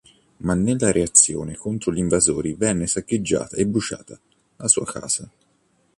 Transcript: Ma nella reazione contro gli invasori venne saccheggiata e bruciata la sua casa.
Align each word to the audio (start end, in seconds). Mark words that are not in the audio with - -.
Ma 0.37 0.55
nella 0.55 0.91
reazione 0.91 1.55
contro 1.55 1.93
gli 1.93 1.99
invasori 1.99 2.55
venne 2.55 2.87
saccheggiata 2.87 3.55
e 3.57 3.67
bruciata 3.67 4.19
la 4.55 4.67
sua 4.67 4.83
casa. 4.83 5.29